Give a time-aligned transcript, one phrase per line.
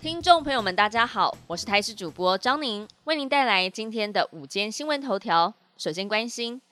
[0.00, 5.52] 听众朋友们，大家好，我是台视主播张宁，为您带来今天的午间新闻头条。
[5.76, 6.62] 首先关心，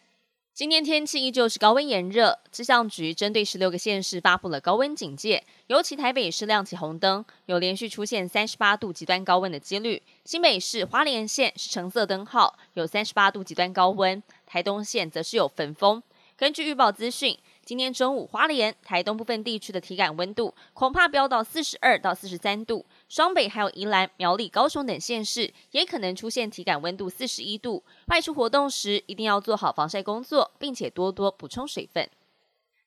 [0.55, 10.03] 今天天气依旧是高温炎热，气象局针对十六个县市发布了高温警戒，尤其台北市亮起红灯，有连续出现三十八度极端高温的几率。
[10.25, 16.03] 新北市花莲县是橙色灯号，有三十八度极端高温，台东县则是有焚风。
[16.35, 17.39] 根据预报资讯。
[17.69, 27.83] 今天中午，花莲、台东部分地区的体感温度恐怕飙到四十二到四十三度，双北还有宜兰、苗栗、高雄等县市也可能出现体感温度四十一度。
[28.09, 32.09] 外出活动时一定要做好防晒工作，并且多多补充水分。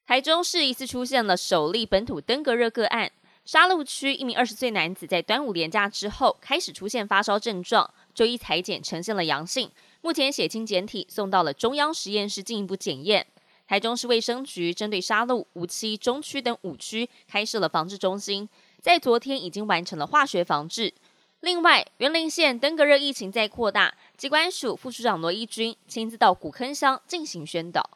[0.05, 3.11] 台中市疑似出现了首例本土登革热个案，
[3.45, 13.25] 沙鹿区一名二十岁男子在端午连假之后开始出现发烧症状，周一裁检呈现了阳性，目前血清检体送到了中央实验室进一步检验。
[13.67, 18.49] 台中市卫生局针对沙鹿、五期、中区等五区开设了防治中心，
[18.81, 20.91] 在昨天已经完成了化学防治。
[21.39, 27.89] 另外，园林县登革热疫情在扩大，机关署副署长罗一军亲自到古坑乡进行宣导。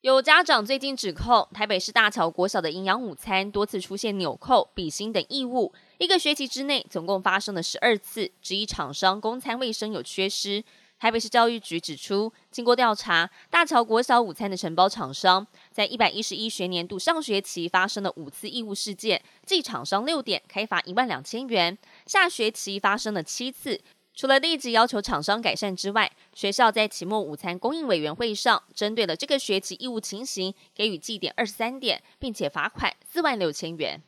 [0.00, 10.62] 有家长最近指控台北市大桥国小的营养午餐多次出现纽扣、笔芯等异物，一个学期之内总共发生了十二次，质疑厂商供餐卫生有缺失。
[10.98, 21.76] 台北市教育局指出，经过调查，大桥国小午餐的承包厂商在一百一十一学年度上学期发生了五次义务事件，即厂商六点开罚一万两千元。
[22.06, 23.78] 下学期发生了七次，
[24.14, 34.02] 除了立即要求厂商改善之外，学校在期末午餐供应委员会上，针对了这个学期义务情形，给予记点二十三点，并且罚款四万六千元。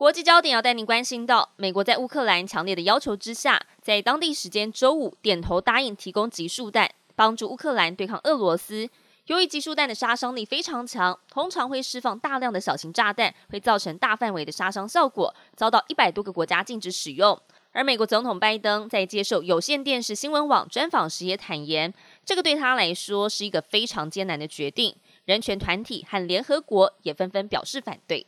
[0.00, 8.88] 国际焦点要带您关心到，美国在乌克兰强烈的要求之下，在当地时间周五点头答应提供集束弹，帮助乌克兰对抗俄罗斯。
[9.26, 17.38] 由于集束弹的杀伤力非常强，通常会释放大量的小型炸弹，会造成大范围的杀伤效果，遭到一百多个国家禁止使用。
[17.72, 21.92] 而美国总统拜登在接受有线电视新闻网专访时也坦言，
[22.24, 24.96] 这个对他来说是一个非常艰难的决定。
[25.26, 28.24] 人权团体和联合国也纷纷表示反对。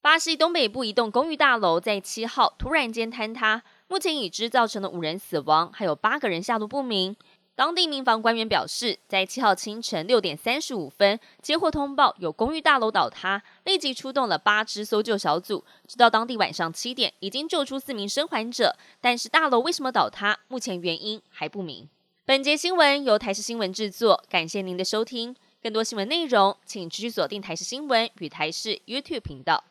[0.00, 7.16] 巴西东北部一栋公寓大楼在七号突然间坍塌，目前已知造成了五人死亡，还有八个人下落不明。
[7.56, 18.76] 当地民防官员表示，在七号清晨六点三十五分接获通报有公寓大楼倒塌，立即出动了八支搜救小组，直到当地晚上七点已经救出四名生还者。
[19.00, 21.88] 但是大楼为什么倒塌，目前原因还不明。
[22.24, 25.34] 本节新闻由台视新闻制作，感谢您的收听。
[25.62, 29.64] 更多新闻内容，请持续锁定台视新闻与台视 YouTube 频道。